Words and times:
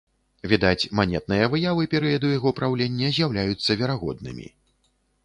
Відаць, 0.51 0.89
манетныя 0.99 1.49
выявы 1.51 1.83
перыяду 1.91 2.31
яго 2.37 2.49
праўлення 2.61 3.13
з'яўляюцца 3.19 3.79
верагоднымі. 3.83 4.47